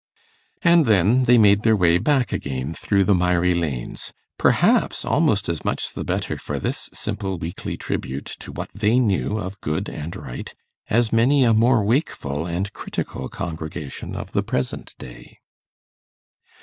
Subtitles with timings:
[0.63, 5.63] And then they made their way back again through the miry lanes, perhaps almost as
[5.63, 10.15] much the better for this simple weekly tribute to what they knew of good and
[10.15, 10.55] right,
[10.89, 15.37] as many a more wakeful and critical congregation of the present day.